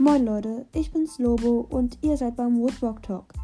Moin 0.00 0.24
Leute, 0.24 0.64
ich 0.72 0.90
bin's 0.92 1.18
Lobo 1.18 1.66
und 1.68 1.98
ihr 2.00 2.16
seid 2.16 2.34
beim 2.34 2.56
Woodwalk 2.56 3.02
Talk. 3.02 3.34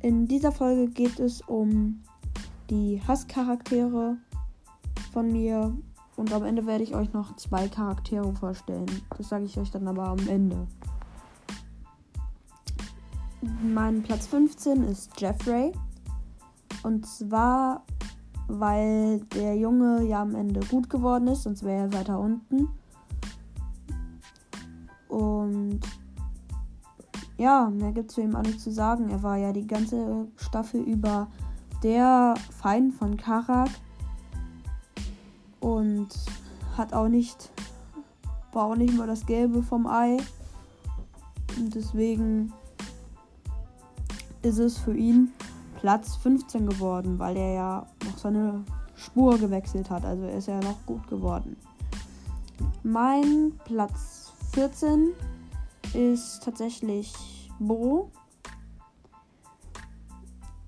In 0.00 0.26
dieser 0.26 0.50
Folge 0.50 0.88
geht 0.88 1.20
es 1.20 1.42
um 1.42 2.02
die 2.70 2.98
Hasscharaktere 3.06 4.16
von 5.12 5.30
mir 5.30 5.76
und 6.16 6.32
am 6.32 6.44
Ende 6.44 6.64
werde 6.64 6.82
ich 6.82 6.94
euch 6.94 7.12
noch 7.12 7.36
zwei 7.36 7.68
Charaktere 7.68 8.32
vorstellen. 8.32 8.86
Das 9.18 9.28
sage 9.28 9.44
ich 9.44 9.58
euch 9.58 9.70
dann 9.70 9.86
aber 9.86 10.08
am 10.08 10.28
Ende. 10.28 10.66
Mein 13.62 14.02
Platz 14.02 14.28
15 14.28 14.82
ist 14.84 15.20
Jeffrey. 15.20 15.72
Und 16.84 17.04
zwar, 17.04 17.84
weil 18.48 19.20
der 19.34 19.54
Junge 19.56 20.04
ja 20.04 20.22
am 20.22 20.36
Ende 20.36 20.60
gut 20.60 20.88
geworden 20.88 21.28
ist, 21.28 21.42
sonst 21.42 21.64
wäre 21.64 21.88
er 21.88 21.92
weiter 21.92 22.18
unten. 22.18 22.70
Und 25.16 25.80
ja, 27.38 27.70
mehr 27.70 27.92
gibt 27.92 28.10
es 28.10 28.16
zu 28.16 28.20
ihm 28.20 28.36
auch 28.36 28.42
nicht 28.42 28.60
zu 28.60 28.70
sagen. 28.70 29.08
Er 29.08 29.22
war 29.22 29.38
ja 29.38 29.50
die 29.50 29.66
ganze 29.66 30.28
Staffel 30.36 30.82
über 30.82 31.28
der 31.82 32.34
Feind 32.50 32.92
von 32.92 33.16
Karak 33.16 33.70
und 35.60 36.08
hat 36.76 36.92
auch 36.92 37.08
nicht, 37.08 37.50
war 38.52 38.66
auch 38.66 38.76
nicht 38.76 38.94
mal 38.94 39.06
das 39.06 39.24
Gelbe 39.24 39.62
vom 39.62 39.86
Ei. 39.86 40.18
Und 41.56 41.74
deswegen 41.74 42.52
ist 44.42 44.58
es 44.58 44.76
für 44.76 44.94
ihn 44.94 45.32
Platz 45.80 46.16
15 46.16 46.66
geworden, 46.66 47.18
weil 47.18 47.38
er 47.38 47.54
ja 47.54 47.86
noch 48.04 48.18
seine 48.18 48.64
Spur 48.94 49.38
gewechselt 49.38 49.88
hat. 49.88 50.04
Also 50.04 50.24
er 50.24 50.36
ist 50.36 50.48
ja 50.48 50.60
noch 50.60 50.84
gut 50.84 51.08
geworden. 51.08 51.56
Mein 52.82 53.54
Platz 53.64 54.25
14 54.56 55.12
ist 55.92 56.42
tatsächlich 56.42 57.12
Bo. 57.58 58.10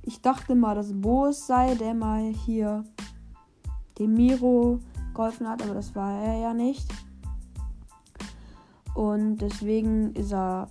Ich 0.02 0.20
dachte 0.20 0.54
mal, 0.54 0.74
dass 0.74 0.92
Bo 0.92 1.28
es 1.28 1.46
sei, 1.46 1.74
der 1.74 1.94
mal 1.94 2.34
hier 2.44 2.84
dem 3.98 4.12
Miro 4.12 4.80
geholfen 5.14 5.48
hat, 5.48 5.62
aber 5.62 5.72
das 5.72 5.94
war 5.94 6.20
er 6.22 6.38
ja 6.38 6.52
nicht. 6.52 6.86
Und 8.94 9.38
deswegen 9.38 10.12
ist 10.12 10.34
er 10.34 10.68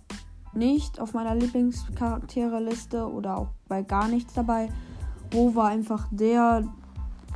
nicht 0.54 1.00
auf 1.00 1.16
meiner 1.16 1.34
Lieblingscharaktere-Liste 1.34 3.12
oder 3.12 3.38
auch 3.38 3.50
bei 3.68 3.82
gar 3.82 4.10
nichts 4.10 4.36
dabei. 4.36 4.70
Bo 5.32 5.56
war 5.56 5.70
einfach 5.70 6.08
der, 6.12 6.72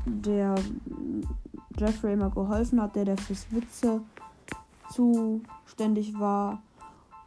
der 0.05 0.53
Jeffrey 1.75 2.13
immer 2.13 2.29
geholfen 2.29 2.79
hat, 2.79 2.95
der, 2.95 3.05
der 3.05 3.17
fürs 3.17 3.51
Witze 3.51 4.01
zuständig 4.91 6.19
war. 6.19 6.61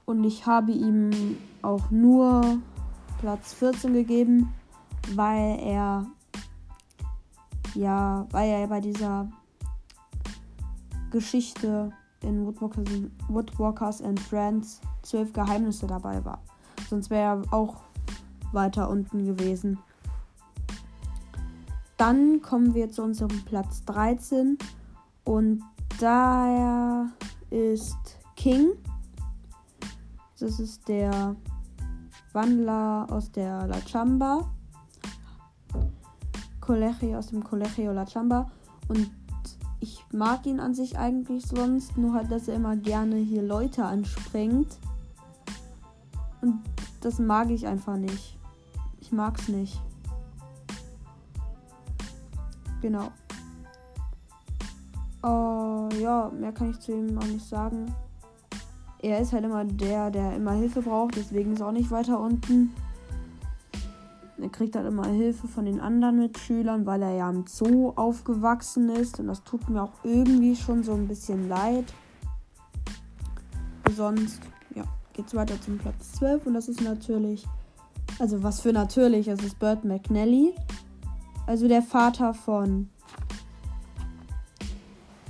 Und 0.07 0.25
ich 0.25 0.47
habe 0.47 0.73
ihm 0.73 1.11
auch 1.63 1.91
nur 1.91 2.59
Platz 3.21 3.55
14 3.55 3.93
gegeben, 3.93 4.53
weil 5.15 5.59
er 5.61 6.07
ja, 7.75 8.27
weil 8.31 8.49
er 8.49 8.67
bei 8.69 8.81
dieser 8.81 9.29
Geschichte 11.11 11.93
in 12.21 12.47
Woodwalkers, 12.47 12.85
Woodwalkers 13.29 14.03
and 14.03 14.19
Friends 14.21 14.81
zwölf 15.03 15.33
Geheimnisse 15.33 15.87
dabei 15.87 16.25
war. 16.25 16.41
Sonst 16.89 17.11
wäre 17.11 17.43
er 17.43 17.53
auch 17.53 17.83
weiter 18.53 18.89
unten 18.89 19.25
gewesen. 19.27 19.79
Dann 21.97 22.41
kommen 22.43 22.75
wir 22.75 22.91
zu 22.91 23.03
unserem 23.03 23.45
Platz 23.45 23.85
13 23.85 24.59
und 25.25 25.63
daher 26.01 27.09
ist 27.55 28.19
King. 28.35 28.73
Das 30.41 30.59
ist 30.59 30.89
der 30.89 31.37
Wandler 32.33 33.07
aus 33.09 33.31
der 33.31 33.67
La 33.69 33.81
Chamba. 33.81 34.51
Colegio 36.61 37.19
aus 37.19 37.29
dem 37.29 37.45
Colegio 37.45 37.93
La 37.93 38.05
Chamba. 38.05 38.51
Und 38.89 39.11
ich 39.79 40.05
mag 40.11 40.45
ihn 40.47 40.59
an 40.59 40.75
sich 40.75 40.99
eigentlich 40.99 41.47
sonst, 41.47 41.97
nur 41.97 42.15
halt, 42.15 42.33
dass 42.33 42.49
er 42.49 42.57
immer 42.57 42.77
gerne 42.77 43.17
hier 43.17 43.43
Leute 43.43 43.85
anspringt. 43.85 44.79
Und 46.43 46.61
das 47.03 47.21
mag 47.21 47.51
ich 47.51 47.67
einfach 47.67 47.97
nicht. 47.97 48.37
Ich 49.01 49.13
mag's 49.13 49.49
nicht. 49.49 49.81
Genau. 52.83 53.13
Uh, 55.25 55.89
ja, 56.03 56.31
mehr 56.39 56.53
kann 56.53 56.71
ich 56.71 56.81
zu 56.81 56.93
ihm 56.93 57.17
auch 57.17 57.27
nicht 57.27 57.49
sagen. 57.49 57.95
Er 59.01 59.21
ist 59.21 59.33
halt 59.33 59.45
immer 59.45 59.65
der, 59.65 60.11
der 60.11 60.37
immer 60.37 60.53
Hilfe 60.53 60.83
braucht, 60.83 61.17
deswegen 61.17 61.55
ist 61.55 61.61
er 61.61 61.69
auch 61.69 61.73
nicht 61.73 61.91
weiter 61.91 62.21
unten. 62.21 62.75
Er 64.39 64.51
kriegt 64.51 64.77
halt 64.77 64.87
immer 64.87 65.07
Hilfe 65.07 65.49
von 65.49 65.65
den 65.65 65.81
anderen 65.81 66.19
Mitschülern, 66.19 66.85
weil 66.85 67.01
er 67.01 67.15
ja 67.15 67.31
im 67.31 67.47
Zoo 67.47 67.95
aufgewachsen 67.97 68.91
ist. 68.91 69.19
Und 69.19 69.29
das 69.29 69.43
tut 69.45 69.71
mir 69.71 69.83
auch 69.83 69.93
irgendwie 70.03 70.55
schon 70.57 70.83
so 70.83 70.93
ein 70.93 71.09
bisschen 71.09 71.49
leid. 71.49 71.87
Sonst, 73.97 74.41
ja, 74.75 74.85
geht's 75.15 75.35
weiter 75.35 75.59
zum 75.63 75.79
Platz 75.79 76.13
12. 76.13 76.47
Und 76.47 76.55
das 76.55 76.69
ist 76.69 76.83
natürlich, 76.83 77.47
also 78.19 78.43
was 78.43 78.61
für 78.61 78.75
natürlich, 78.75 79.29
es 79.29 79.43
ist 79.43 79.59
Bert 79.59 79.85
McNally. 79.85 80.53
Also 81.47 81.67
der 81.67 81.83
Vater 81.83 82.35
von 82.35 82.91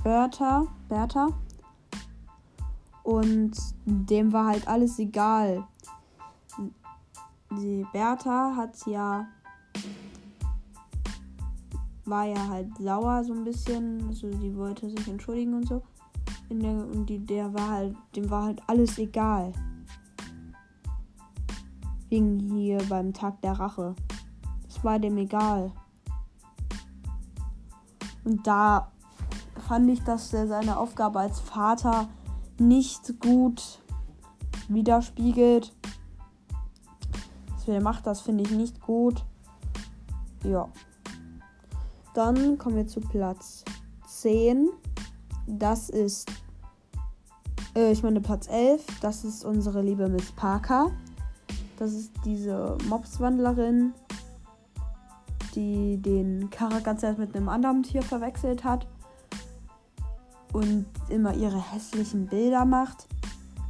Bertha, 0.05 0.67
Bertha. 0.87 1.27
Und 3.03 3.57
dem 3.85 4.31
war 4.31 4.45
halt 4.45 4.67
alles 4.67 4.97
egal 4.99 5.67
die 7.51 7.85
Bertha 7.91 8.55
hat 8.55 8.85
ja 8.85 9.27
war 12.05 12.25
ja 12.25 12.47
halt 12.47 12.77
sauer 12.77 13.23
so 13.23 13.33
ein 13.33 13.43
bisschen, 13.43 14.07
also 14.07 14.31
sie 14.31 14.55
wollte 14.55 14.89
sich 14.89 15.07
entschuldigen 15.07 15.55
und 15.55 15.67
so. 15.67 15.81
Der, 16.51 16.71
und 16.71 17.07
die, 17.07 17.17
der 17.17 17.51
war 17.51 17.69
halt, 17.69 17.95
dem 18.15 18.29
war 18.29 18.43
halt 18.43 18.61
alles 18.67 18.99
egal. 18.99 19.51
Wegen 22.09 22.39
hier 22.39 22.77
beim 22.87 23.11
Tag 23.11 23.41
der 23.41 23.53
Rache. 23.53 23.95
Das 24.67 24.83
war 24.83 24.99
dem 24.99 25.17
egal. 25.17 25.71
Und 28.23 28.45
da 28.45 28.91
fand 29.67 29.89
ich, 29.89 30.03
dass 30.03 30.33
er 30.33 30.47
seine 30.47 30.77
Aufgabe 30.77 31.19
als 31.19 31.39
Vater 31.39 32.07
nicht 32.57 33.19
gut 33.19 33.79
widerspiegelt 34.67 35.73
wer 37.67 37.81
macht 37.81 38.07
das, 38.07 38.21
finde 38.21 38.43
ich 38.43 38.51
nicht 38.51 38.81
gut. 38.81 39.23
Ja. 40.43 40.69
Dann 42.13 42.57
kommen 42.57 42.77
wir 42.77 42.87
zu 42.87 43.01
Platz 43.01 43.63
10. 44.07 44.69
Das 45.47 45.89
ist, 45.89 46.31
äh, 47.75 47.91
ich 47.91 48.03
meine 48.03 48.21
Platz 48.21 48.47
11. 48.47 48.85
Das 49.01 49.23
ist 49.23 49.43
unsere 49.43 49.81
liebe 49.81 50.07
Miss 50.07 50.31
Parker. 50.31 50.91
Das 51.77 51.93
ist 51.93 52.11
diese 52.23 52.77
Mobswandlerin, 52.87 53.93
die 55.55 55.97
den 55.97 56.49
Charakter 56.49 57.13
mit 57.17 57.35
einem 57.35 57.49
anderen 57.49 57.83
Tier 57.83 58.01
verwechselt 58.01 58.63
hat 58.63 58.87
und 60.55 60.85
immer 61.09 61.33
ihre 61.33 61.59
hässlichen 61.59 62.27
Bilder 62.27 62.63
macht. 62.63 63.07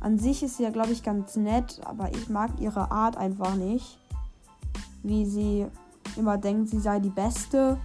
An 0.02 0.20
sich 0.20 0.44
ist 0.44 0.58
sie 0.58 0.64
ja, 0.64 0.70
glaube 0.70 0.92
ich, 0.92 1.02
ganz 1.02 1.36
nett, 1.36 1.82
aber 1.84 2.12
ich 2.14 2.30
mag 2.30 2.52
ihre 2.60 2.92
Art 2.92 3.18
einfach 3.18 3.56
nicht. 3.56 3.98
Wie 5.02 5.26
sie 5.26 5.66
immer 6.16 6.38
denkt, 6.38 6.70
sie 6.70 6.80
sei 6.80 7.00
die 7.00 7.10
Beste. 7.10 7.80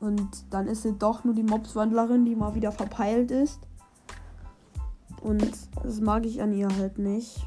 Und 0.00 0.28
dann 0.50 0.66
ist 0.66 0.82
sie 0.82 0.94
doch 0.94 1.22
nur 1.22 1.34
die 1.34 1.44
Mobswandlerin, 1.44 2.24
die 2.24 2.34
mal 2.34 2.56
wieder 2.56 2.72
verpeilt 2.72 3.30
ist. 3.30 3.60
Und 5.22 5.48
das 5.84 6.00
mag 6.00 6.26
ich 6.26 6.42
an 6.42 6.52
ihr 6.52 6.68
halt 6.76 6.98
nicht. 6.98 7.46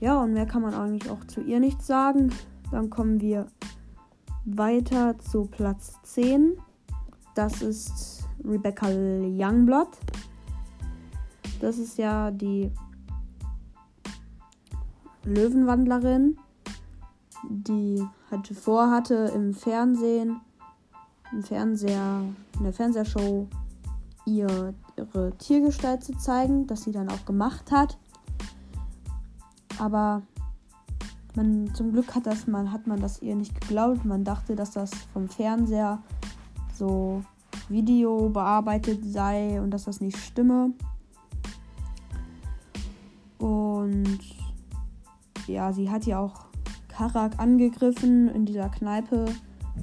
Ja, 0.00 0.22
und 0.22 0.34
mehr 0.34 0.44
kann 0.44 0.60
man 0.60 0.74
eigentlich 0.74 1.10
auch 1.10 1.24
zu 1.24 1.40
ihr 1.40 1.60
nicht 1.60 1.82
sagen. 1.82 2.30
Dann 2.70 2.90
kommen 2.90 3.22
wir 3.22 3.46
weiter 4.44 5.18
zu 5.18 5.46
Platz 5.46 5.94
10. 6.02 6.58
Das 7.34 7.62
ist 7.62 8.25
Rebecca 8.46 8.88
Youngblood. 8.88 9.88
Das 11.60 11.78
ist 11.78 11.98
ja 11.98 12.30
die 12.30 12.70
Löwenwandlerin, 15.24 16.38
die 17.48 18.06
hatte 18.30 18.54
vorhatte 18.54 19.32
im 19.34 19.54
Fernsehen, 19.54 20.40
im 21.32 21.42
Fernseher, 21.42 22.22
in 22.58 22.62
der 22.62 22.72
Fernsehshow 22.72 23.48
ihr, 24.26 24.74
ihre 24.96 25.32
Tiergestalt 25.38 26.04
zu 26.04 26.16
zeigen, 26.16 26.66
das 26.66 26.82
sie 26.82 26.92
dann 26.92 27.08
auch 27.08 27.24
gemacht 27.24 27.72
hat. 27.72 27.98
Aber 29.78 30.22
man, 31.34 31.74
zum 31.74 31.92
Glück 31.92 32.14
hat, 32.14 32.26
das, 32.26 32.46
man, 32.46 32.72
hat 32.72 32.86
man 32.86 33.00
das 33.00 33.20
ihr 33.22 33.34
nicht 33.36 33.60
geglaubt. 33.60 34.04
Man 34.04 34.24
dachte, 34.24 34.56
dass 34.56 34.70
das 34.70 34.90
vom 35.12 35.28
Fernseher 35.28 36.02
so 36.74 37.22
Video 37.68 38.28
bearbeitet 38.28 39.04
sei 39.04 39.60
und 39.60 39.70
dass 39.70 39.84
das 39.84 40.00
nicht 40.00 40.16
stimme. 40.16 40.72
Und 43.38 44.20
ja, 45.46 45.72
sie 45.72 45.90
hat 45.90 46.06
ja 46.06 46.18
auch 46.18 46.46
Karak 46.88 47.38
angegriffen 47.38 48.28
in 48.28 48.46
dieser 48.46 48.68
Kneipe 48.68 49.26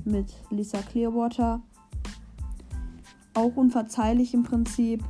mit 0.03 0.33
Lisa 0.49 0.79
Clearwater. 0.79 1.61
Auch 3.35 3.55
unverzeihlich 3.55 4.33
im 4.33 4.43
Prinzip. 4.43 5.03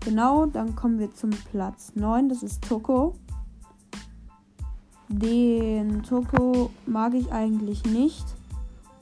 Genau, 0.00 0.46
dann 0.46 0.74
kommen 0.74 0.98
wir 0.98 1.12
zum 1.12 1.30
Platz 1.30 1.92
9. 1.94 2.28
Das 2.28 2.42
ist 2.42 2.62
Toko. 2.64 3.14
Den 5.08 6.02
Toko 6.02 6.70
mag 6.86 7.14
ich 7.14 7.32
eigentlich 7.32 7.84
nicht. 7.84 8.37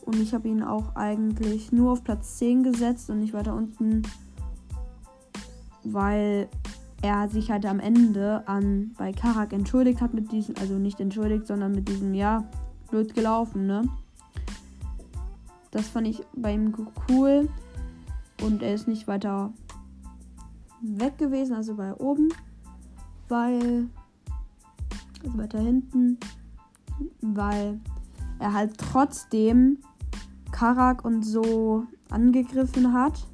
Und 0.07 0.21
ich 0.21 0.33
habe 0.33 0.49
ihn 0.49 0.63
auch 0.63 0.95
eigentlich 0.95 1.73
nur 1.73 1.93
auf 1.93 2.05
Platz 2.05 2.39
10 2.39 2.63
gesetzt 2.63 3.11
und 3.11 3.19
nicht 3.19 3.35
weiter 3.35 3.55
unten, 3.55 4.03
weil 5.83 6.49
er 7.03 7.29
sich 7.29 7.51
halt 7.51 7.67
am 7.67 7.81
Ende 7.81 8.47
an 8.47 8.93
bei 8.97 9.13
Karak 9.13 9.53
entschuldigt 9.53 10.01
hat 10.01 10.15
mit 10.15 10.31
diesem, 10.31 10.55
also 10.59 10.75
nicht 10.75 11.01
entschuldigt, 11.01 11.47
sondern 11.47 11.73
mit 11.73 11.89
diesem, 11.89 12.15
ja, 12.15 12.45
blöd 12.89 13.15
gelaufen, 13.15 13.67
ne? 13.67 13.83
Das 15.73 15.89
fand 15.89 16.07
ich 16.07 16.23
bei 16.35 16.55
ihm 16.55 16.73
cool. 17.11 17.49
Und 18.43 18.63
er 18.63 18.75
ist 18.75 18.87
nicht 18.87 19.09
weiter 19.09 19.53
weg 20.83 21.19
gewesen, 21.19 21.55
also 21.55 21.75
bei 21.75 21.95
oben, 21.95 22.29
weil, 23.29 23.89
also 25.25 25.39
weiter 25.39 25.59
hinten, 25.59 26.19
weil 27.21 27.81
er 28.39 28.53
halt 28.53 28.79
trotzdem 28.79 29.79
Karak 30.57 31.05
und 31.05 31.23
so 31.23 31.85
angegriffen 32.09 32.95
hat. 32.95 33.27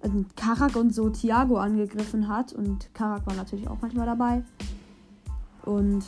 Also 0.00 0.24
Karak 0.36 0.76
und 0.76 0.94
so 0.94 1.10
Thiago 1.10 1.56
angegriffen 1.56 2.28
hat. 2.28 2.52
Und 2.52 2.94
Karak 2.94 3.26
war 3.26 3.34
natürlich 3.34 3.66
auch 3.66 3.78
manchmal 3.82 4.06
dabei. 4.06 4.44
Und 5.64 6.04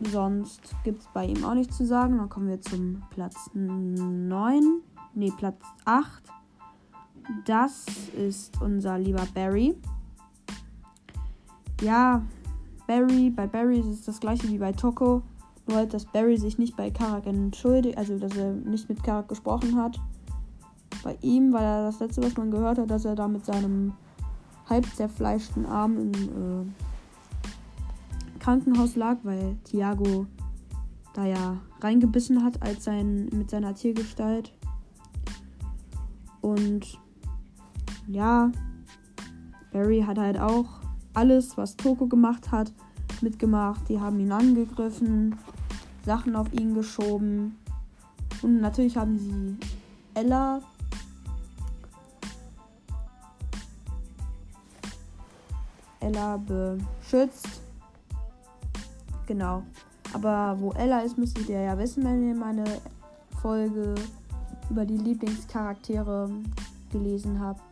sonst 0.00 0.74
gibt 0.82 1.02
es 1.02 1.08
bei 1.14 1.24
ihm 1.24 1.44
auch 1.44 1.54
nichts 1.54 1.76
zu 1.76 1.86
sagen. 1.86 2.18
Dann 2.18 2.28
kommen 2.28 2.48
wir 2.48 2.60
zum 2.60 3.00
Platz 3.10 3.48
9. 3.54 4.80
Ne, 5.14 5.32
Platz 5.38 5.62
8. 5.84 6.24
Das 7.44 7.86
ist 8.18 8.60
unser 8.60 8.98
lieber 8.98 9.24
Barry. 9.34 9.76
Ja, 11.80 12.22
Barry, 12.88 13.30
bei 13.30 13.46
Barry 13.46 13.78
ist 13.78 13.86
es 13.86 14.04
das 14.04 14.18
gleiche 14.18 14.48
wie 14.48 14.58
bei 14.58 14.72
Toko. 14.72 15.22
Nur 15.66 15.78
halt, 15.78 15.94
dass 15.94 16.04
Barry 16.04 16.36
sich 16.36 16.58
nicht 16.58 16.76
bei 16.76 16.90
Karak 16.90 17.26
entschuldigt, 17.26 17.96
also 17.96 18.18
dass 18.18 18.36
er 18.36 18.52
nicht 18.52 18.88
mit 18.88 19.02
Karak 19.02 19.28
gesprochen 19.28 19.76
hat. 19.76 19.98
Bei 21.02 21.16
ihm 21.22 21.52
war 21.52 21.62
er 21.62 21.86
das 21.86 22.00
letzte, 22.00 22.22
was 22.22 22.36
man 22.36 22.50
gehört 22.50 22.78
hat, 22.78 22.90
dass 22.90 23.04
er 23.04 23.14
da 23.14 23.28
mit 23.28 23.44
seinem 23.44 23.92
halb 24.68 24.86
zerfleischten 24.94 25.66
Arm 25.66 25.98
im 25.98 26.12
äh, 26.12 26.64
Krankenhaus 28.38 28.96
lag, 28.96 29.18
weil 29.22 29.56
Thiago 29.64 30.26
da 31.14 31.24
ja 31.24 31.58
reingebissen 31.80 32.42
hat 32.44 32.62
als 32.62 32.84
sein, 32.84 33.28
mit 33.32 33.50
seiner 33.50 33.74
Tiergestalt. 33.74 34.52
Und 36.40 36.98
ja, 38.06 38.52
Barry 39.72 40.02
hat 40.06 40.18
halt 40.18 40.38
auch 40.38 40.66
alles, 41.14 41.56
was 41.56 41.76
Toko 41.76 42.06
gemacht 42.06 42.52
hat, 42.52 42.72
mitgemacht. 43.22 43.88
Die 43.88 44.00
haben 44.00 44.20
ihn 44.20 44.32
angegriffen, 44.32 45.36
Sachen 46.04 46.36
auf 46.36 46.52
ihn 46.52 46.74
geschoben. 46.74 47.58
Und 48.42 48.60
natürlich 48.60 48.96
haben 48.96 49.18
sie 49.18 49.56
Ella 50.14 50.60
Ella 56.04 56.36
beschützt. 56.36 57.62
Genau. 59.26 59.62
Aber 60.12 60.56
wo 60.60 60.72
Ella 60.72 61.00
ist, 61.00 61.16
müsstet 61.16 61.48
ihr 61.48 61.60
ja 61.60 61.78
wissen, 61.78 62.04
wenn 62.04 62.28
ihr 62.28 62.34
meine 62.34 62.64
Folge 63.40 63.94
über 64.70 64.84
die 64.84 64.98
Lieblingscharaktere 64.98 66.30
gelesen 66.90 67.40
habt. 67.40 67.62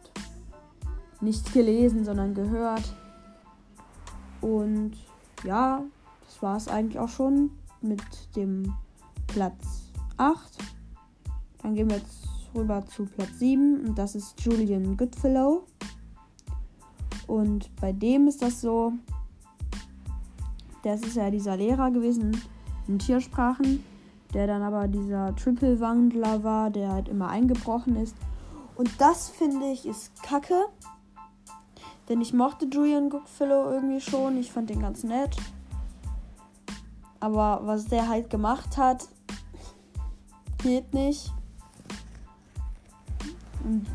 Nicht 1.21 1.53
gelesen, 1.53 2.05
sondern 2.05 2.35
gehört. 2.35 2.95
Und 4.41 4.93
ja, 5.45 5.83
das 6.25 6.43
war 6.43 6.57
es 6.57 6.69
eigentlich 6.69 6.99
auch 6.99 7.09
schon 7.09 7.51
mit 7.83 8.03
dem 8.37 8.75
Platz 9.27 9.93
8. 10.17 10.59
Dann 11.63 11.75
gehen 11.75 11.89
wir 11.89 11.97
jetzt 11.97 12.29
rüber 12.55 12.85
zu 12.87 13.07
Platz 13.07 13.39
7 13.39 13.87
und 13.87 13.99
das 13.99 14.15
ist 14.15 14.41
Julian 14.41 14.97
Goodfellow. 14.97 15.65
Und 17.27 17.75
bei 17.77 17.93
dem 17.93 18.29
ist 18.29 18.43
das 18.43 18.61
so, 18.61 18.93
das 20.83 21.03
ist 21.03 21.17
ja 21.17 21.31
dieser 21.31 21.57
Lehrer 21.57 21.91
gewesen 21.91 22.41
in 22.89 22.99
Tiersprachen, 22.99 23.83
der 24.35 24.47
dann 24.47 24.63
aber 24.63 24.89
dieser 24.89 25.35
Triple-Wandler 25.37 26.43
war, 26.43 26.71
der 26.71 26.93
halt 26.93 27.09
immer 27.09 27.29
eingebrochen 27.29 27.97
ist. 27.97 28.17
Und 28.77 28.91
das 28.99 29.29
finde 29.29 29.67
ich 29.67 29.87
ist 29.87 30.23
kacke. 30.23 30.67
Denn 32.09 32.21
ich 32.21 32.33
mochte 32.33 32.67
Julian 32.67 33.11
Goodfellow 33.11 33.71
irgendwie 33.71 34.01
schon. 34.01 34.37
Ich 34.37 34.51
fand 34.51 34.71
den 34.71 34.81
ganz 34.81 35.05
nett. 35.05 35.37
Aber 37.23 37.61
was 37.63 37.85
der 37.85 38.09
halt 38.09 38.31
gemacht 38.31 38.77
hat, 38.77 39.09
geht 40.59 40.93
nicht. 40.93 41.33
Und 43.63 43.87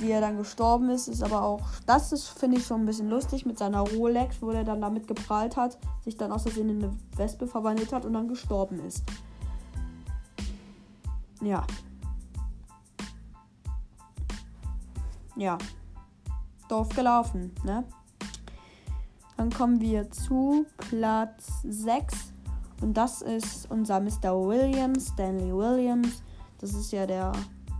wie 0.00 0.10
er 0.10 0.20
dann 0.20 0.36
gestorben 0.36 0.90
ist, 0.90 1.06
ist 1.06 1.22
aber 1.22 1.42
auch, 1.42 1.62
das 1.86 2.10
ist, 2.10 2.26
finde 2.26 2.58
ich, 2.58 2.66
schon 2.66 2.82
ein 2.82 2.86
bisschen 2.86 3.08
lustig 3.08 3.46
mit 3.46 3.56
seiner 3.56 3.82
Rolex, 3.82 4.42
wo 4.42 4.50
er 4.50 4.64
dann 4.64 4.80
damit 4.80 5.06
geprahlt 5.06 5.56
hat, 5.56 5.78
sich 6.02 6.16
dann 6.16 6.32
aus 6.32 6.42
Versehen 6.42 6.68
in 6.68 6.82
eine 6.82 6.96
Wespe 7.14 7.46
verwandelt 7.46 7.92
hat 7.92 8.04
und 8.04 8.14
dann 8.14 8.26
gestorben 8.26 8.80
ist. 8.80 9.04
Ja. 11.40 11.64
Ja. 15.36 15.56
Doof 16.68 16.88
gelaufen, 16.96 17.54
ne? 17.62 17.84
Dann 19.36 19.50
kommen 19.50 19.80
wir 19.80 20.10
zu 20.10 20.66
Platz 20.78 21.62
6. 21.62 22.25
Und 22.80 22.94
das 22.94 23.22
ist 23.22 23.70
unser 23.70 24.00
Mr. 24.00 24.32
Williams, 24.34 25.08
Stanley 25.08 25.54
Williams. 25.54 26.22
Das 26.58 26.74
ist 26.74 26.92
ja 26.92 27.06
der 27.06 27.32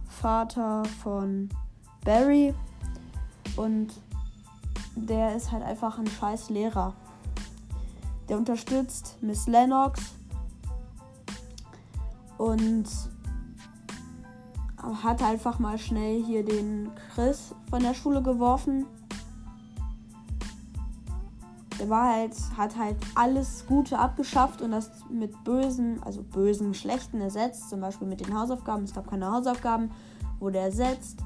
Vater 0.09 0.85
von 1.03 1.49
Barry. 2.05 2.55
Und 3.57 3.93
der 4.95 5.37
ist 5.37 5.53
halt 5.53 5.63
einfach 5.63 5.99
ein 5.99 6.07
scheiß 6.07 6.51
Lehrer. 6.51 6.95
Der 8.29 8.39
unterstützt 8.39 9.19
Miss 9.21 9.47
Lennox. 9.47 10.01
Und 12.39 12.87
hat 15.03 15.23
einfach 15.23 15.59
mal 15.59 15.79
schnell 15.79 16.23
hier 16.23 16.45
den 16.45 16.91
Chris 17.15 17.55
von 17.71 17.83
der 17.83 17.95
Schule 17.95 18.23
geworfen 18.23 18.87
der 21.79 21.89
halt, 21.89 22.35
hat 22.57 22.77
halt 22.77 22.97
alles 23.15 23.65
Gute 23.67 23.99
abgeschafft 23.99 24.63
und 24.63 24.71
das 24.71 24.91
mit 25.11 25.45
bösen, 25.45 26.03
also 26.03 26.23
bösen, 26.23 26.75
schlechten 26.75 27.21
ersetzt. 27.21 27.71
Zum 27.71 27.81
Beispiel 27.81 28.07
mit 28.07 28.27
den 28.27 28.39
Hausaufgaben. 28.39 28.85
Es 28.85 28.95
gab 28.95 29.09
keine 29.09 29.31
Hausaufgaben, 29.31 29.91
wurde 30.39 30.59
ersetzt. 30.59 31.21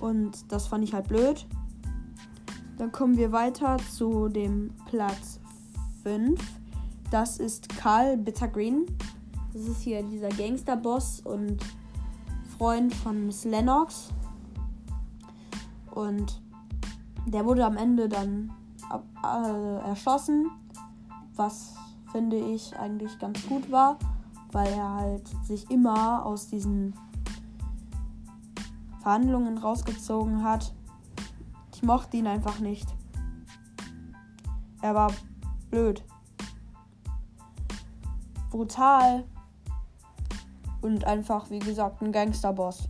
Und 0.00 0.52
das 0.52 0.66
fand 0.66 0.84
ich 0.84 0.92
halt 0.92 1.08
blöd. 1.08 1.46
Dann 2.78 2.92
kommen 2.92 3.16
wir 3.16 3.32
weiter 3.32 3.76
zu 3.90 4.28
dem 4.28 4.72
Platz 4.86 5.40
5. 6.04 6.40
Das 7.10 7.38
ist 7.38 7.68
Karl 7.70 8.16
Bittergreen. 8.16 8.86
Das 9.52 9.62
ist 9.62 9.80
hier 9.80 10.02
dieser 10.02 10.28
Gangsterboss 10.28 11.20
und 11.20 11.58
Freund 12.56 12.94
von 12.94 13.26
Miss 13.26 13.44
Lennox. 13.44 14.10
Und 15.90 16.40
der 17.26 17.44
wurde 17.44 17.64
am 17.64 17.76
Ende 17.76 18.08
dann 18.08 18.52
äh, 18.90 19.88
erschossen, 19.88 20.50
was 21.36 21.74
finde 22.12 22.36
ich 22.36 22.76
eigentlich 22.76 23.18
ganz 23.18 23.46
gut 23.46 23.70
war, 23.70 23.98
weil 24.52 24.72
er 24.72 24.94
halt 24.94 25.28
sich 25.44 25.70
immer 25.70 26.24
aus 26.24 26.48
diesen 26.48 26.94
Verhandlungen 29.02 29.58
rausgezogen 29.58 30.42
hat. 30.42 30.72
Ich 31.74 31.82
mochte 31.82 32.16
ihn 32.16 32.26
einfach 32.26 32.58
nicht. 32.58 32.88
Er 34.80 34.94
war 34.94 35.12
blöd. 35.70 36.04
Brutal. 38.50 39.24
Und 40.80 41.04
einfach, 41.04 41.50
wie 41.50 41.58
gesagt, 41.58 42.02
ein 42.02 42.12
Gangsterboss. 42.12 42.88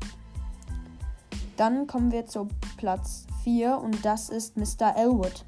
Dann 1.57 1.87
kommen 1.87 2.13
wir 2.13 2.27
zu 2.27 2.49
Platz 2.77 3.27
4 3.43 3.79
und 3.79 4.05
das 4.05 4.29
ist 4.29 4.57
Mr. 4.57 4.95
Elwood. 4.97 5.45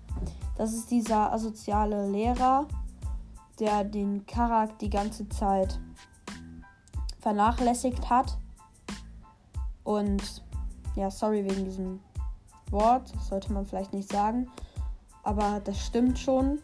Das 0.61 0.75
ist 0.75 0.91
dieser 0.91 1.33
asoziale 1.33 2.07
Lehrer, 2.11 2.69
der 3.59 3.83
den 3.83 4.27
Karak 4.27 4.79
die 4.81 4.91
ganze 4.91 5.27
Zeit 5.31 5.81
vernachlässigt 7.19 8.11
hat. 8.11 8.37
Und 9.85 10.45
ja, 10.97 11.11
sorry 11.11 11.47
wegen 11.49 11.65
diesem 11.65 12.01
Wort, 12.71 13.11
das 13.15 13.29
sollte 13.29 13.51
man 13.55 13.65
vielleicht 13.65 13.95
nicht 13.95 14.13
sagen. 14.13 14.51
aber 15.23 15.63
das 15.65 15.81
stimmt 15.81 16.19
schon, 16.19 16.59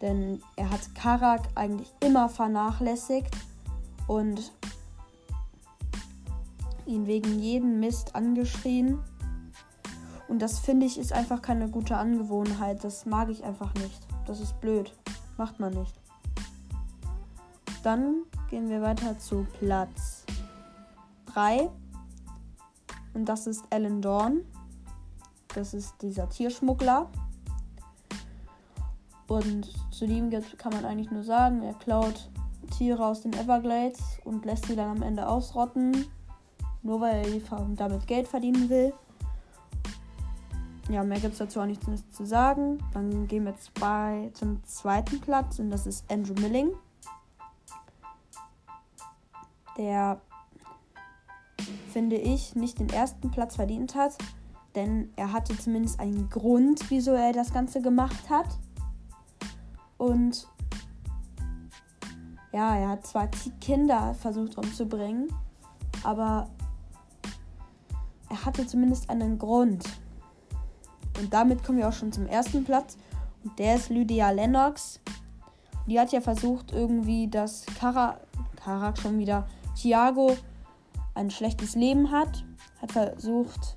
denn 0.00 0.42
er 0.56 0.68
hat 0.68 0.92
Karak 0.96 1.42
eigentlich 1.54 1.92
immer 2.04 2.28
vernachlässigt 2.28 3.32
und 4.08 4.50
ihn 6.84 7.06
wegen 7.06 7.38
jedem 7.38 7.78
Mist 7.78 8.16
angeschrien. 8.16 8.98
Und 10.30 10.38
das 10.38 10.60
finde 10.60 10.86
ich 10.86 10.96
ist 10.96 11.12
einfach 11.12 11.42
keine 11.42 11.68
gute 11.68 11.96
Angewohnheit. 11.96 12.84
Das 12.84 13.04
mag 13.04 13.30
ich 13.30 13.42
einfach 13.42 13.74
nicht. 13.74 14.00
Das 14.26 14.38
ist 14.38 14.60
blöd. 14.60 14.96
Macht 15.36 15.58
man 15.58 15.74
nicht. 15.74 15.92
Dann 17.82 18.22
gehen 18.48 18.68
wir 18.68 18.80
weiter 18.80 19.18
zu 19.18 19.44
Platz 19.58 20.24
3. 21.34 21.68
Und 23.12 23.24
das 23.24 23.48
ist 23.48 23.64
Alan 23.70 24.00
Dawn. 24.00 24.42
Das 25.52 25.74
ist 25.74 26.00
dieser 26.00 26.28
Tierschmuggler. 26.28 27.10
Und 29.26 29.68
zu 29.90 30.04
ihm 30.04 30.30
kann 30.58 30.72
man 30.72 30.84
eigentlich 30.84 31.10
nur 31.10 31.24
sagen, 31.24 31.62
er 31.62 31.74
klaut 31.74 32.30
Tiere 32.78 33.04
aus 33.04 33.22
den 33.22 33.32
Everglades 33.32 34.00
und 34.24 34.44
lässt 34.44 34.66
sie 34.66 34.76
dann 34.76 34.96
am 34.96 35.02
Ende 35.02 35.26
ausrotten. 35.26 36.06
Nur 36.82 37.00
weil 37.00 37.42
er 37.42 37.68
damit 37.74 38.06
Geld 38.06 38.28
verdienen 38.28 38.68
will. 38.68 38.92
Ja, 40.90 41.04
mehr 41.04 41.20
gibt 41.20 41.34
es 41.34 41.38
dazu 41.38 41.60
auch 41.60 41.66
nichts 41.66 41.86
zu 42.10 42.26
sagen. 42.26 42.78
Dann 42.92 43.28
gehen 43.28 43.44
wir 43.44 43.52
jetzt 43.52 43.72
bei 43.74 44.30
zum 44.34 44.60
zweiten 44.64 45.20
Platz 45.20 45.60
und 45.60 45.70
das 45.70 45.86
ist 45.86 46.10
Andrew 46.10 46.34
Milling. 46.40 46.72
Der, 49.78 50.20
finde 51.92 52.16
ich, 52.16 52.56
nicht 52.56 52.80
den 52.80 52.88
ersten 52.88 53.30
Platz 53.30 53.54
verdient 53.54 53.94
hat, 53.94 54.18
denn 54.74 55.12
er 55.14 55.32
hatte 55.32 55.56
zumindest 55.56 56.00
einen 56.00 56.28
Grund, 56.28 56.90
wieso 56.90 57.12
er 57.12 57.32
das 57.32 57.52
Ganze 57.52 57.80
gemacht 57.80 58.28
hat. 58.28 58.48
Und 59.96 60.48
ja, 62.52 62.76
er 62.76 62.88
hat 62.88 63.06
zwar 63.06 63.28
Kinder 63.60 64.12
versucht 64.14 64.58
umzubringen, 64.58 65.32
aber 66.02 66.50
er 68.28 68.44
hatte 68.44 68.66
zumindest 68.66 69.08
einen 69.08 69.38
Grund. 69.38 69.84
Und 71.20 71.32
damit 71.32 71.62
kommen 71.62 71.78
wir 71.78 71.88
auch 71.88 71.92
schon 71.92 72.12
zum 72.12 72.26
ersten 72.26 72.64
Platz. 72.64 72.96
Und 73.44 73.58
der 73.58 73.76
ist 73.76 73.90
Lydia 73.90 74.30
Lennox. 74.30 75.00
Die 75.86 75.98
hat 76.00 76.12
ja 76.12 76.20
versucht, 76.20 76.72
irgendwie, 76.72 77.28
dass 77.28 77.66
Kara, 77.78 78.18
Karak 78.56 78.98
schon 78.98 79.18
wieder 79.18 79.46
Thiago 79.76 80.36
ein 81.14 81.30
schlechtes 81.30 81.74
Leben 81.74 82.10
hat. 82.10 82.44
Hat 82.80 82.92
versucht, 82.92 83.76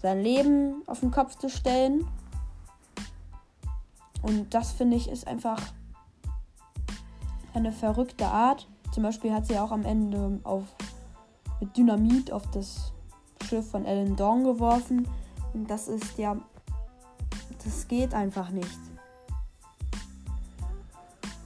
sein 0.00 0.22
Leben 0.22 0.82
auf 0.86 1.00
den 1.00 1.10
Kopf 1.10 1.36
zu 1.36 1.48
stellen. 1.48 2.06
Und 4.22 4.54
das 4.54 4.72
finde 4.72 4.96
ich 4.96 5.08
ist 5.08 5.26
einfach 5.26 5.60
eine 7.54 7.72
verrückte 7.72 8.26
Art. 8.26 8.68
Zum 8.92 9.02
Beispiel 9.02 9.32
hat 9.32 9.46
sie 9.46 9.58
auch 9.58 9.72
am 9.72 9.84
Ende 9.84 10.40
auf, 10.44 10.64
mit 11.60 11.76
Dynamit 11.76 12.32
auf 12.32 12.48
das 12.50 12.92
Schiff 13.48 13.70
von 13.70 13.84
Ellen 13.84 14.16
Dawn 14.16 14.44
geworfen. 14.44 15.08
Das 15.64 15.88
ist 15.88 16.18
ja. 16.18 16.36
Das 17.64 17.88
geht 17.88 18.14
einfach 18.14 18.50
nicht. 18.50 18.78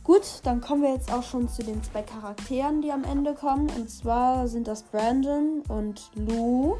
Gut, 0.02 0.40
dann 0.42 0.60
kommen 0.60 0.82
wir 0.82 0.92
jetzt 0.92 1.12
auch 1.12 1.22
schon 1.22 1.48
zu 1.48 1.62
den 1.62 1.82
zwei 1.82 2.02
Charakteren, 2.02 2.82
die 2.82 2.90
am 2.90 3.04
Ende 3.04 3.34
kommen. 3.34 3.70
Und 3.70 3.88
zwar 3.88 4.48
sind 4.48 4.66
das 4.66 4.82
Brandon 4.82 5.62
und 5.68 6.10
Lou. 6.14 6.76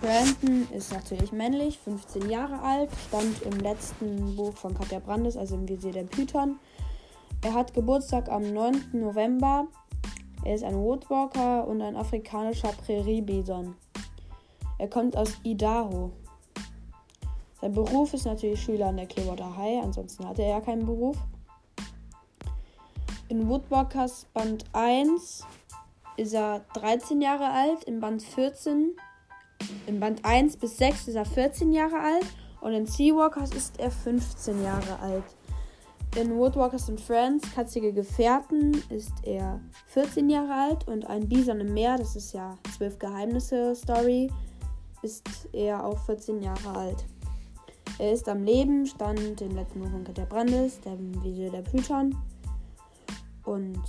Brandon 0.00 0.66
ist 0.72 0.92
natürlich 0.92 1.32
männlich, 1.32 1.78
15 1.78 2.30
Jahre 2.30 2.60
alt, 2.60 2.90
stand 3.08 3.42
im 3.42 3.60
letzten 3.60 4.34
Buch 4.34 4.56
von 4.56 4.72
Katja 4.72 4.98
Brandes, 4.98 5.36
also 5.36 5.56
im 5.56 5.68
Visier 5.68 5.92
der 5.92 6.04
Python. 6.04 6.58
Er 7.42 7.52
hat 7.52 7.74
Geburtstag 7.74 8.30
am 8.30 8.54
9. 8.54 8.90
November 8.92 9.66
er 10.42 10.54
ist 10.54 10.64
ein 10.64 10.76
Woodwalker 10.76 11.66
und 11.66 11.82
ein 11.82 11.96
afrikanischer 11.96 12.72
Präriebison. 12.84 13.74
Er 14.80 14.88
kommt 14.88 15.14
aus 15.14 15.36
Idaho. 15.42 16.10
Sein 17.60 17.74
Beruf 17.74 18.14
ist 18.14 18.24
natürlich 18.24 18.62
Schüler 18.62 18.86
an 18.86 18.96
der 18.96 19.04
Clearwater 19.04 19.54
High, 19.54 19.84
ansonsten 19.84 20.26
hatte 20.26 20.40
er 20.40 20.48
ja 20.48 20.60
keinen 20.62 20.86
Beruf. 20.86 21.18
In 23.28 23.46
Woodwalkers 23.46 24.24
Band 24.32 24.64
1 24.72 25.44
ist 26.16 26.32
er 26.32 26.62
13 26.72 27.20
Jahre 27.20 27.50
alt, 27.50 27.84
in 27.84 28.00
Band 28.00 28.22
14, 28.22 28.92
in 29.86 30.00
Band 30.00 30.24
1 30.24 30.56
bis 30.56 30.78
6 30.78 31.08
ist 31.08 31.14
er 31.14 31.26
14 31.26 31.74
Jahre 31.74 32.00
alt 32.00 32.26
und 32.62 32.72
in 32.72 32.86
Seawalkers 32.86 33.52
ist 33.52 33.78
er 33.78 33.90
15 33.90 34.64
Jahre 34.64 34.98
alt. 35.00 35.24
In 36.16 36.34
Woodwalkers 36.38 36.88
and 36.88 36.98
Friends, 36.98 37.54
Katzige 37.54 37.92
Gefährten, 37.92 38.82
ist 38.88 39.12
er 39.24 39.60
14 39.88 40.30
Jahre 40.30 40.54
alt 40.54 40.88
und 40.88 41.06
ein 41.06 41.28
Bison 41.28 41.60
im 41.60 41.74
Meer, 41.74 41.98
das 41.98 42.16
ist 42.16 42.32
ja 42.32 42.56
12 42.78 42.98
Geheimnisse 42.98 43.76
Story, 43.76 44.30
ist 45.02 45.48
er 45.52 45.84
auch 45.84 45.98
14 45.98 46.42
Jahre 46.42 46.76
alt. 46.76 47.04
Er 47.98 48.12
ist 48.12 48.28
am 48.28 48.44
Leben, 48.44 48.86
stand 48.86 49.40
im 49.40 49.54
letzten 49.54 49.80
Buch 49.80 49.88
Katja 50.04 50.24
Brandes, 50.24 50.80
der 50.80 50.96
Visier 51.22 51.50
der 51.50 51.62
Python. 51.62 52.16
Und 53.44 53.82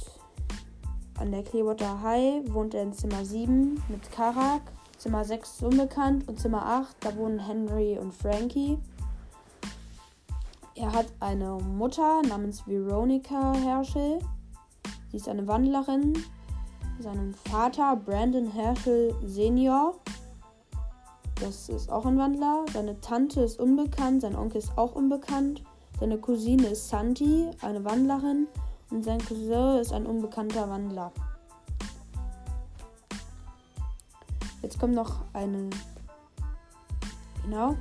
an 1.17 1.31
der 1.31 1.43
Clearwater 1.43 2.01
High 2.01 2.51
wohnt 2.53 2.73
er 2.73 2.83
in 2.83 2.93
Zimmer 2.93 3.23
7 3.23 3.81
mit 3.89 4.11
Karak, 4.11 4.61
Zimmer 5.01 5.25
6 5.25 5.49
ist 5.49 5.63
unbekannt 5.63 6.27
und 6.27 6.39
Zimmer 6.39 6.63
8, 6.63 6.95
da 6.99 7.15
wohnen 7.15 7.39
Henry 7.39 7.97
und 7.97 8.13
Frankie. 8.13 8.77
Er 10.75 10.93
hat 10.93 11.07
eine 11.19 11.57
Mutter 11.57 12.21
namens 12.21 12.67
Veronica 12.67 13.53
Herschel. 13.53 14.19
Sie 15.09 15.17
ist 15.17 15.27
eine 15.27 15.47
Wandlerin. 15.47 16.13
Seinen 16.99 17.33
Vater 17.33 17.95
Brandon 17.95 18.45
Herschel 18.51 19.15
Senior. 19.25 19.95
Das 21.41 21.69
ist 21.69 21.91
auch 21.91 22.05
ein 22.05 22.19
Wandler. 22.19 22.65
Seine 22.71 23.01
Tante 23.01 23.41
ist 23.41 23.59
unbekannt. 23.59 24.21
Sein 24.21 24.35
Onkel 24.35 24.59
ist 24.59 24.77
auch 24.77 24.93
unbekannt. 24.93 25.63
Seine 25.99 26.19
Cousine 26.19 26.67
ist 26.67 26.87
Santi, 26.87 27.49
eine 27.61 27.83
Wandlerin. 27.83 28.47
Und 28.91 29.03
sein 29.03 29.17
Cousin 29.17 29.79
ist 29.79 29.91
ein 29.91 30.05
unbekannter 30.05 30.69
Wandler. 30.69 31.11
Jetzt 34.61 34.79
kommt 34.79 34.93
noch 34.93 35.21
eine. 35.33 35.71
Genau. 37.43 37.75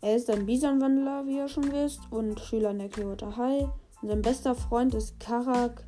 Er 0.00 0.16
ist 0.16 0.30
ein 0.30 0.46
Bisonwandler, 0.46 1.26
wie 1.26 1.36
ihr 1.36 1.48
schon 1.48 1.70
wisst, 1.72 2.00
und 2.10 2.40
Schüler 2.40 2.70
an 2.70 2.78
der 2.78 2.88
Clearwater 2.88 3.36
High. 3.36 3.68
Und 4.00 4.08
sein 4.08 4.22
bester 4.22 4.54
Freund 4.54 4.94
ist 4.94 5.20
Karak. 5.20 5.84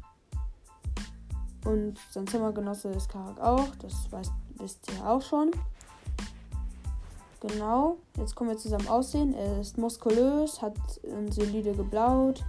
Und 1.64 1.98
sein 2.10 2.26
Zimmergenosse 2.26 2.90
ist 2.90 3.08
Karak 3.08 3.40
auch. 3.40 3.74
Das 3.76 4.12
weiß, 4.12 4.30
wisst 4.62 4.90
ihr 4.90 5.06
auch 5.06 5.20
schon. 5.20 5.50
Genau. 7.40 7.96
Jetzt 8.16 8.36
kommen 8.36 8.50
wir 8.50 8.56
zu 8.56 8.68
seinem 8.68 8.86
Aussehen. 8.88 9.34
Er 9.34 9.60
ist 9.60 9.76
muskulös, 9.76 10.62
hat 10.62 10.76
ein 11.04 11.30
solide 11.32 11.72
geblaut. 11.72 12.44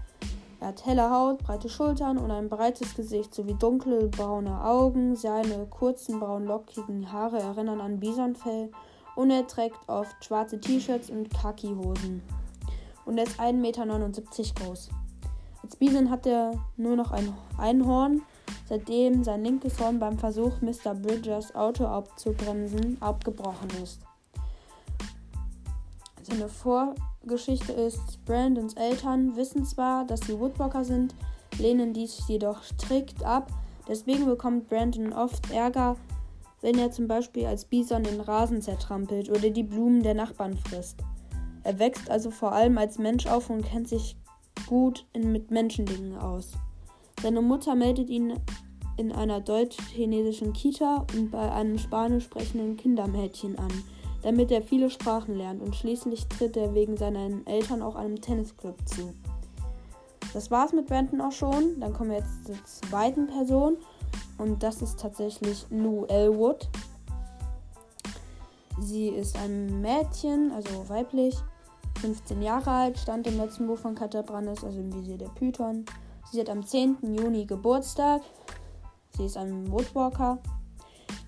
Er 0.59 0.67
hat 0.67 0.85
helle 0.85 1.09
Haut, 1.09 1.39
breite 1.39 1.67
Schultern 1.67 2.17
und 2.17 2.31
ein 2.31 2.47
breites 2.47 2.95
Gesicht 2.95 3.33
sowie 3.33 3.55
dunkle 3.55 4.07
braune 4.07 4.63
Augen. 4.63 5.15
Seine 5.15 5.65
kurzen 5.65 6.19
braun 6.19 6.45
lockigen 6.45 7.11
Haare 7.11 7.39
erinnern 7.39 7.81
an 7.81 7.99
Bisonfell 7.99 8.71
und 9.15 9.31
er 9.31 9.45
trägt 9.47 9.77
oft 9.87 10.23
schwarze 10.23 10.59
T-Shirts 10.59 11.09
und 11.09 11.29
Khaki-Hosen. 11.31 12.21
Und 13.05 13.17
er 13.17 13.25
ist 13.25 13.39
1,79 13.39 13.53
Meter 13.53 13.85
groß. 14.55 14.89
Als 15.63 15.75
Bison 15.75 16.09
hat 16.09 16.25
er 16.25 16.53
nur 16.77 16.95
noch 16.95 17.11
ein 17.11 17.33
Einhorn, 17.57 18.21
seitdem 18.67 19.23
sein 19.23 19.43
linkes 19.43 19.79
Horn 19.79 19.99
beim 19.99 20.17
Versuch, 20.17 20.61
Mr. 20.61 20.93
Bridgers 20.95 21.53
Auto 21.55 21.85
abzubremsen, 21.85 22.97
abgebrochen 23.01 23.69
ist. 23.81 23.99
Seine 26.21 26.47
Vorgeschichte 26.47 27.73
ist, 27.73 28.23
Brandons 28.25 28.73
Eltern 28.75 29.35
wissen 29.35 29.65
zwar, 29.65 30.05
dass 30.05 30.21
sie 30.21 30.39
Woodwalker 30.39 30.83
sind, 30.83 31.13
lehnen 31.57 31.93
dies 31.93 32.27
jedoch 32.27 32.63
strikt 32.63 33.23
ab. 33.23 33.51
Deswegen 33.87 34.25
bekommt 34.25 34.69
Brandon 34.69 35.11
oft 35.11 35.51
Ärger 35.51 35.97
wenn 36.63 36.79
er 36.79 36.91
zum 36.91 37.07
Beispiel 37.07 37.45
als 37.45 37.65
Bison 37.65 38.03
den 38.03 38.21
Rasen 38.21 38.61
zertrampelt 38.61 39.29
oder 39.29 39.49
die 39.49 39.63
Blumen 39.63 40.01
der 40.01 40.13
Nachbarn 40.15 40.57
frisst. 40.57 40.97
Er 41.63 41.77
wächst 41.77 42.09
also 42.09 42.31
vor 42.31 42.53
allem 42.53 42.77
als 42.77 42.97
Mensch 42.97 43.27
auf 43.27 43.49
und 43.49 43.65
kennt 43.65 43.89
sich 43.89 44.17
gut 44.65 45.05
mit 45.13 45.51
Menschendingen 45.51 46.17
aus. 46.17 46.53
Seine 47.23 47.41
Mutter 47.41 47.73
meldet 47.73 48.09
ihn 48.09 48.33
in 48.97 49.13
einer 49.13 49.39
deutsch-chinesischen 49.39 50.51
Kita 50.51 51.05
und 51.15 51.31
bei 51.31 51.49
einem 51.53 51.77
spanisch 51.77 52.25
sprechenden 52.25 52.75
Kindermädchen 52.75 53.57
an, 53.57 53.71
damit 54.23 54.51
er 54.51 54.61
viele 54.61 54.89
Sprachen 54.89 55.37
lernt 55.37 55.61
und 55.61 55.73
schließlich 55.73 56.27
tritt 56.27 56.57
er 56.57 56.75
wegen 56.75 56.97
seinen 56.97 57.47
Eltern 57.47 57.81
auch 57.81 57.95
einem 57.95 58.19
Tennisclub 58.19 58.75
zu. 58.85 59.13
Das 60.33 60.51
war's 60.51 60.73
mit 60.73 60.87
Brandon 60.87 61.21
auch 61.21 61.31
schon. 61.31 61.79
Dann 61.79 61.93
kommen 61.93 62.09
wir 62.09 62.17
jetzt 62.17 62.45
zur 62.45 62.61
zweiten 62.65 63.27
Person 63.27 63.77
und 64.37 64.61
das 64.61 64.81
ist 64.81 64.99
tatsächlich 64.99 65.65
Lou 65.69 66.03
Elwood. 66.07 66.67
Sie 68.81 69.07
ist 69.07 69.37
ein 69.37 69.79
Mädchen, 69.79 70.51
also 70.51 70.89
weiblich, 70.89 71.37
15 72.01 72.41
Jahre 72.41 72.69
alt, 72.69 72.99
stand 72.99 73.27
im 73.27 73.37
letzten 73.37 73.65
Buch 73.65 73.77
von 73.77 73.95
Katja 73.95 74.23
Brandes, 74.23 74.61
also 74.61 74.77
im 74.77 74.93
Visier 74.93 75.17
der 75.17 75.29
Python. 75.29 75.85
Sie 76.33 76.39
hat 76.39 76.49
am 76.49 76.65
10. 76.65 76.97
Juni 77.15 77.45
Geburtstag. 77.45 78.23
Sie 79.15 79.25
ist 79.25 79.37
ein 79.37 79.71
Woodwalker. 79.71 80.39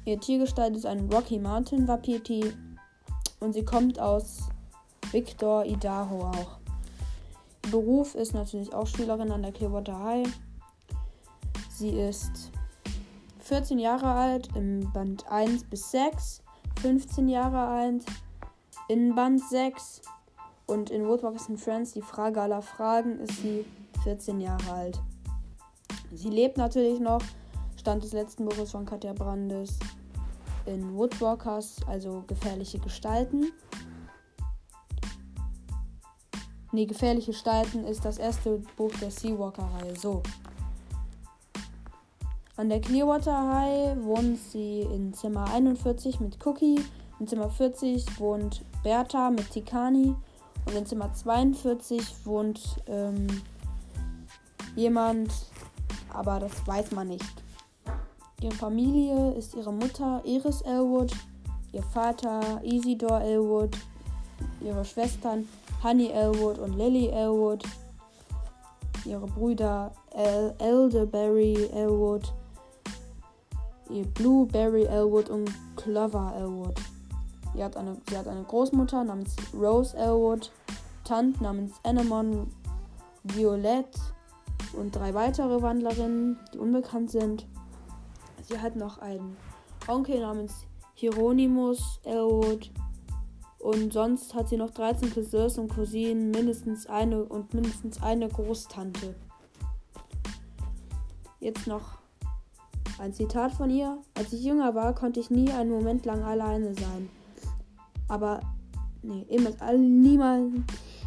Ihr 0.03 0.19
Tiergestalt 0.19 0.75
ist 0.75 0.87
ein 0.87 1.07
Rocky 1.13 1.37
Mountain 1.37 1.87
Wapiti 1.87 2.51
und 3.39 3.53
sie 3.53 3.63
kommt 3.63 3.99
aus 3.99 4.49
Victor, 5.11 5.63
Idaho 5.63 6.29
auch. 6.29 6.57
Ihr 7.65 7.69
Beruf 7.69 8.15
ist 8.15 8.33
natürlich 8.33 8.73
auch 8.73 8.87
Schülerin 8.87 9.31
an 9.31 9.43
der 9.43 9.51
Clearwater 9.51 10.03
High. 10.03 10.39
Sie 11.69 11.91
ist 11.91 12.49
14 13.41 13.77
Jahre 13.77 14.07
alt 14.07 14.49
im 14.55 14.91
Band 14.91 15.27
1 15.29 15.65
bis 15.65 15.91
6, 15.91 16.41
15 16.81 17.27
Jahre 17.27 17.59
alt 17.59 18.03
in 18.87 19.13
Band 19.13 19.39
6 19.39 20.01
und 20.65 20.89
in 20.89 21.07
Woodwalkers 21.07 21.47
and 21.47 21.59
Friends, 21.59 21.91
die 21.93 22.01
Frage 22.01 22.41
aller 22.41 22.63
Fragen, 22.63 23.19
ist 23.19 23.43
sie 23.43 23.65
14 24.05 24.39
Jahre 24.39 24.71
alt. 24.71 25.01
Sie 26.13 26.29
lebt 26.29 26.57
natürlich 26.57 26.99
noch, 26.99 27.21
Stand 27.75 28.03
des 28.03 28.13
letzten 28.13 28.45
Buches 28.45 28.71
von 28.71 28.85
Katja 28.85 29.13
Brandes, 29.13 29.77
in 30.65 30.95
Woodwalkers, 30.95 31.77
also 31.87 32.23
gefährliche 32.27 32.79
Gestalten. 32.79 33.51
Nee, 36.71 36.85
gefährliche 36.85 37.31
Gestalten 37.31 37.83
ist 37.83 38.05
das 38.05 38.17
erste 38.17 38.61
Buch 38.77 38.91
der 39.01 39.09
Seawalker-Reihe. 39.09 39.95
So. 39.95 40.21
An 42.57 42.69
der 42.69 42.81
Clearwater 42.81 43.53
High 43.53 44.03
wohnt 44.03 44.39
sie 44.39 44.81
in 44.81 45.13
Zimmer 45.13 45.45
41 45.51 46.19
mit 46.19 46.45
Cookie. 46.45 46.79
In 47.19 47.27
Zimmer 47.27 47.49
40 47.49 48.19
wohnt 48.19 48.63
Bertha 48.83 49.31
mit 49.31 49.49
Tikani. 49.51 50.15
Und 50.65 50.75
in 50.75 50.85
Zimmer 50.85 51.13
42 51.13 52.25
wohnt 52.25 52.61
ähm, 52.87 53.27
jemand, 54.75 55.31
aber 56.13 56.39
das 56.39 56.65
weiß 56.65 56.91
man 56.91 57.07
nicht. 57.07 57.43
Ihre 58.41 58.53
Familie 58.53 59.31
ist 59.31 59.55
ihre 59.55 59.71
Mutter 59.71 60.21
Iris 60.25 60.61
Elwood, 60.61 61.11
ihr 61.71 61.83
Vater 61.83 62.61
Isidor 62.63 63.21
Elwood, 63.21 63.77
ihre 64.61 64.83
Schwestern 64.83 65.47
Honey 65.83 66.09
Elwood 66.09 66.59
und 66.59 66.77
Lily 66.77 67.07
Elwood, 67.07 67.63
ihre 69.05 69.25
Brüder 69.27 69.91
El 70.11 70.53
Elderberry 70.59 71.69
Elwood, 71.73 72.33
ihr 73.89 74.05
Blueberry 74.05 74.83
Elwood 74.83 75.29
und 75.29 75.49
Clover 75.75 76.33
Elwood. 76.35 76.75
Sie 77.53 77.63
hat, 77.63 77.77
eine, 77.77 77.95
sie 78.09 78.17
hat 78.17 78.27
eine 78.27 78.43
Großmutter 78.43 79.05
namens 79.05 79.35
Rose 79.53 79.95
Elwood, 79.95 80.51
Tant 81.05 81.39
namens 81.39 81.73
Anemon 81.83 82.47
Violette 83.23 83.99
und 84.75 84.95
drei 84.95 85.13
weitere 85.13 85.61
Wandlerinnen, 85.61 86.37
die 86.53 86.57
unbekannt 86.57 87.11
sind. 87.11 87.47
Sie 88.47 88.59
hat 88.59 88.75
noch 88.75 88.99
einen 88.99 89.35
Onkel 89.87 90.19
namens 90.19 90.65
Hieronymus 90.93 91.99
Elwood. 92.03 92.71
Und 93.59 93.93
sonst 93.93 94.35
hat 94.35 94.47
sie 94.47 94.57
noch 94.57 94.69
13 94.69 95.13
Cousins 95.13 95.57
und 95.57 95.73
Cousinen, 95.73 96.29
mindestens 96.29 96.85
eine 96.85 97.23
und 97.23 97.53
mindestens 97.53 98.01
eine 98.01 98.29
Großtante. 98.29 99.15
Jetzt 101.39 101.65
noch 101.65 101.97
ein 102.99 103.13
Zitat 103.13 103.53
von 103.53 103.69
ihr. 103.69 103.97
Als 104.13 104.33
ich 104.33 104.43
jünger 104.43 104.75
war, 104.75 104.93
konnte 104.93 105.19
ich 105.19 105.29
nie 105.29 105.51
einen 105.51 105.71
Moment 105.71 106.05
lang 106.05 106.23
alleine 106.23 106.73
sein. 106.75 107.09
Aber, 108.07 108.39
nee, 109.01 109.25
immer, 109.29 109.51
niemals. 109.73 110.53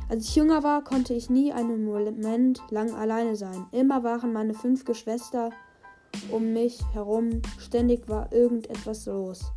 Als 0.09 0.25
ich 0.25 0.37
jünger 0.37 0.63
war, 0.63 0.83
konnte 0.85 1.13
ich 1.13 1.29
nie 1.29 1.53
einen 1.53 1.85
Moment 1.85 2.63
lang 2.71 2.95
alleine 2.95 3.37
sein. 3.37 3.67
Immer 3.73 4.03
waren 4.05 4.33
meine 4.33 4.55
fünf 4.55 4.87
Geschwister 4.87 5.51
um 6.31 6.55
mich 6.55 6.81
herum. 6.95 7.43
Ständig 7.59 8.09
war 8.09 8.33
irgendetwas 8.33 9.05
los. 9.05 9.53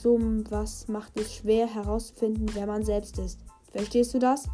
So 0.00 0.18
was 0.48 0.86
macht 0.86 1.18
es 1.18 1.34
schwer 1.34 1.66
herauszufinden, 1.66 2.48
wer 2.54 2.66
man 2.66 2.84
selbst 2.84 3.18
ist. 3.18 3.40
Verstehst 3.72 4.14
du 4.14 4.18
das? 4.18 4.48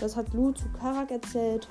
Das 0.00 0.16
hat 0.16 0.34
Lou 0.34 0.50
zu 0.52 0.68
Karak 0.78 1.12
erzählt. 1.12 1.68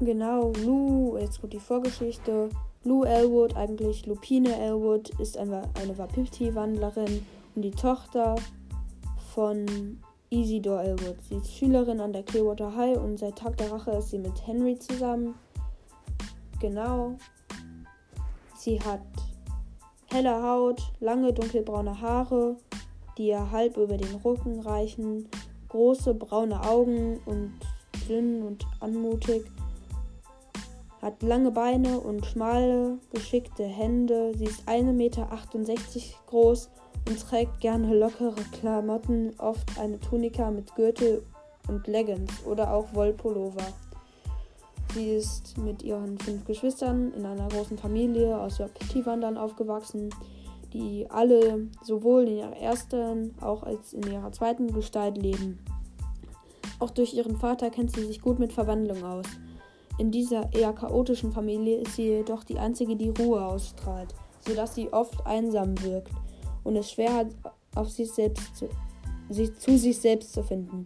Genau, 0.00 0.52
Lou, 0.64 1.16
jetzt 1.18 1.40
kommt 1.40 1.52
die 1.52 1.60
Vorgeschichte. 1.60 2.50
Lou 2.84 3.04
Elwood, 3.04 3.56
eigentlich 3.56 4.06
Lupine 4.06 4.56
Elwood, 4.56 5.10
ist 5.18 5.36
eine, 5.36 5.62
eine 5.80 5.96
Wapiti-Wandlerin 5.98 7.26
und 7.54 7.62
die 7.62 7.70
Tochter 7.70 8.36
von 9.34 9.98
Isidor 10.34 10.82
Elwood. 10.82 11.16
Sie 11.28 11.36
ist 11.36 11.54
Schülerin 11.54 12.00
an 12.00 12.12
der 12.12 12.24
Clearwater 12.24 12.74
High 12.74 12.98
und 12.98 13.18
seit 13.18 13.36
Tag 13.38 13.56
der 13.56 13.70
Rache 13.70 13.92
ist 13.92 14.10
sie 14.10 14.18
mit 14.18 14.46
Henry 14.46 14.76
zusammen. 14.78 15.36
Genau. 16.60 17.16
Sie 18.56 18.80
hat 18.80 19.02
helle 20.12 20.42
Haut, 20.42 20.82
lange 20.98 21.32
dunkelbraune 21.32 22.00
Haare, 22.00 22.56
die 23.16 23.28
ihr 23.28 23.50
halb 23.52 23.76
über 23.76 23.96
den 23.96 24.14
Rücken 24.16 24.60
reichen, 24.60 25.28
große 25.68 26.14
braune 26.14 26.62
Augen 26.64 27.20
und 27.26 27.52
dünn 28.08 28.42
und 28.42 28.66
anmutig, 28.80 29.44
hat 31.00 31.22
lange 31.22 31.52
Beine 31.52 32.00
und 32.00 32.26
schmale, 32.26 32.98
geschickte 33.12 33.64
Hände. 33.64 34.32
Sie 34.36 34.46
ist 34.46 34.68
1,68 34.68 34.92
Meter 34.92 35.28
groß 36.26 36.70
und 37.06 37.20
trägt 37.20 37.60
gerne 37.60 37.94
lockere 37.94 38.34
Klamotten, 38.52 39.34
oft 39.38 39.78
eine 39.78 40.00
Tunika 40.00 40.50
mit 40.50 40.74
Gürtel 40.74 41.22
und 41.68 41.86
Leggings 41.86 42.44
oder 42.46 42.72
auch 42.72 42.94
Wollpullover. 42.94 43.64
Sie 44.94 45.10
ist 45.10 45.58
mit 45.58 45.82
ihren 45.82 46.18
fünf 46.18 46.44
Geschwistern 46.44 47.12
in 47.14 47.26
einer 47.26 47.48
großen 47.48 47.76
Familie 47.76 48.38
aus 48.38 48.60
Wandern 48.60 49.36
aufgewachsen, 49.36 50.10
die 50.72 51.06
alle 51.10 51.68
sowohl 51.82 52.28
in 52.28 52.38
ihrer 52.38 52.56
ersten 52.56 53.34
auch 53.40 53.64
als 53.64 53.92
in 53.92 54.10
ihrer 54.10 54.32
zweiten 54.32 54.72
Gestalt 54.72 55.16
leben. 55.18 55.58
Auch 56.78 56.90
durch 56.90 57.14
ihren 57.14 57.36
Vater 57.36 57.70
kennt 57.70 57.94
sie 57.94 58.04
sich 58.04 58.20
gut 58.20 58.38
mit 58.38 58.52
Verwandlung 58.52 59.02
aus. 59.04 59.26
In 59.98 60.10
dieser 60.10 60.52
eher 60.52 60.72
chaotischen 60.72 61.32
Familie 61.32 61.78
ist 61.78 61.96
sie 61.96 62.08
jedoch 62.08 62.44
die 62.44 62.58
einzige, 62.58 62.96
die 62.96 63.10
Ruhe 63.10 63.44
ausstrahlt, 63.44 64.14
sodass 64.46 64.74
sie 64.74 64.92
oft 64.92 65.26
einsam 65.26 65.80
wirkt 65.82 66.12
und 66.64 66.76
es 66.76 66.90
schwer 66.90 67.14
hat, 67.14 67.28
auf 67.74 67.90
sich 67.90 68.10
selbst 68.10 68.56
zu, 68.56 68.68
sich, 69.28 69.56
zu 69.58 69.78
sich 69.78 69.98
selbst 69.98 70.32
zu 70.32 70.42
finden. 70.42 70.84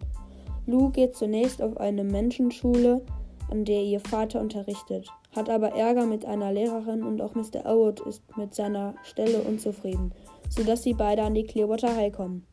Lou 0.65 0.89
geht 0.89 1.15
zunächst 1.15 1.61
auf 1.61 1.77
eine 1.77 2.03
Menschenschule, 2.03 3.01
an 3.49 3.65
der 3.65 3.81
ihr 3.81 3.99
Vater 3.99 4.39
unterrichtet, 4.39 5.09
hat 5.35 5.49
aber 5.49 5.73
Ärger 5.73 6.05
mit 6.05 6.25
einer 6.25 6.51
Lehrerin 6.51 7.03
und 7.03 7.21
auch 7.21 7.33
Mr. 7.33 7.65
Elwood 7.65 8.01
ist 8.01 8.21
mit 8.37 8.53
seiner 8.53 8.93
Stelle 9.03 9.41
unzufrieden, 9.41 10.13
sodass 10.49 10.83
sie 10.83 10.93
beide 10.93 11.23
an 11.23 11.33
die 11.33 11.43
Clearwater 11.43 11.95
High 11.95 12.13
kommen. 12.13 12.45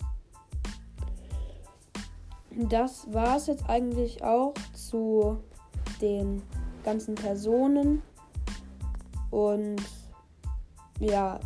Das 2.70 3.12
war 3.12 3.36
es 3.36 3.48
jetzt 3.48 3.68
eigentlich 3.68 4.24
auch 4.24 4.54
zu 4.72 5.36
den 6.00 6.42
ganzen 6.84 7.14
Personen. 7.14 8.00
Und 9.30 9.82
ja, 11.00 11.38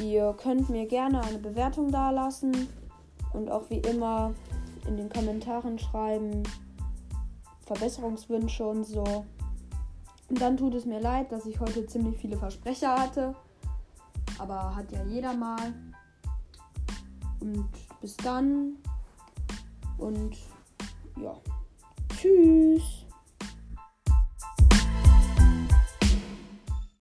ihr 0.00 0.34
könnt 0.34 0.70
mir 0.70 0.86
gerne 0.86 1.22
eine 1.22 1.38
Bewertung 1.38 1.90
dalassen 1.90 2.68
und 3.32 3.50
auch 3.50 3.68
wie 3.70 3.78
immer 3.78 4.34
in 4.86 4.96
den 4.96 5.08
Kommentaren 5.08 5.78
schreiben, 5.78 6.42
Verbesserungswünsche 7.66 8.66
und 8.66 8.84
so. 8.84 9.04
Und 10.28 10.40
dann 10.40 10.56
tut 10.56 10.74
es 10.74 10.86
mir 10.86 11.00
leid, 11.00 11.30
dass 11.32 11.46
ich 11.46 11.60
heute 11.60 11.86
ziemlich 11.86 12.18
viele 12.18 12.36
Versprecher 12.36 12.96
hatte. 12.96 13.34
Aber 14.38 14.74
hat 14.74 14.90
ja 14.92 15.04
jeder 15.04 15.34
mal. 15.34 15.74
Und 17.40 17.68
bis 18.00 18.16
dann. 18.16 18.76
Und 19.98 20.36
ja. 21.20 21.34
Tschüss. 22.16 23.06